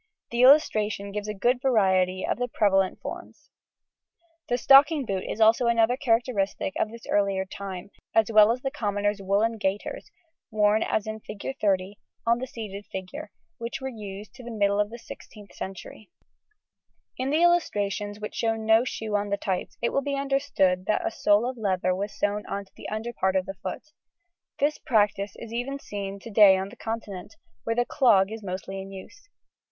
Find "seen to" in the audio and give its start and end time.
25.77-26.31